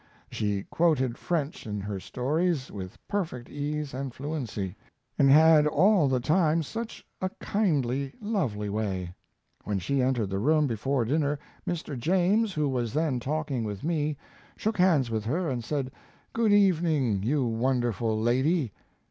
[0.31, 4.75] She quoted French in her stories with perfect ease and fluency,
[5.19, 9.13] and had all the time such a kindly, lovely way.
[9.63, 11.37] When she entered the room, before dinner,
[11.67, 11.95] Mr.
[11.95, 14.17] James, who was then talking with me,
[14.55, 15.91] shook hands with her and said,
[16.33, 18.71] "Good evening, you wonderful lady."